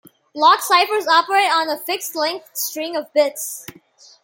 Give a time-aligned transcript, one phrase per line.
[0.33, 3.67] Block ciphers operate on a fixed length string of bits.